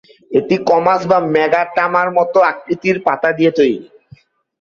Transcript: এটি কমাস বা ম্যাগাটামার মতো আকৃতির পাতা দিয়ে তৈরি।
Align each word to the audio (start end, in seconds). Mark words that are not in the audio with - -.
এটি 0.31 0.55
কমাস 0.69 1.01
বা 1.07 1.17
ম্যাগাটামার 1.33 2.07
মতো 2.17 2.37
আকৃতির 2.51 2.97
পাতা 3.05 3.29
দিয়ে 3.37 3.51
তৈরি। 3.57 3.79